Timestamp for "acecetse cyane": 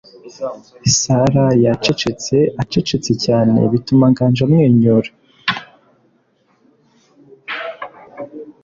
2.61-3.59